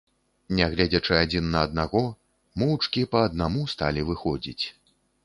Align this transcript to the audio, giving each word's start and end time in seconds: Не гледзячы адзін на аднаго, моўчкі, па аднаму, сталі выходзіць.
Не 0.59 0.67
гледзячы 0.71 1.13
адзін 1.23 1.51
на 1.55 1.59
аднаго, 1.69 2.01
моўчкі, 2.63 3.05
па 3.13 3.21
аднаму, 3.27 3.61
сталі 3.75 4.07
выходзіць. 4.09 4.65